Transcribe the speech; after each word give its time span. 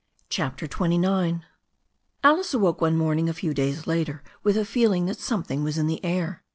CHAPTER 0.29 0.67
XXIX 0.67 1.43
ALICE 2.23 2.55
awoke 2.55 2.81
one 2.81 2.97
morning 2.97 3.29
a 3.29 3.35
few 3.35 3.53
days 3.53 3.85
later 3.85 4.23
with 4.41 4.57
a 4.57 4.65
feeling 4.65 5.05
that 5.05 5.19
something 5.19 5.63
was 5.63 5.77
in 5.77 5.85
the 5.85 6.03
air. 6.03 6.41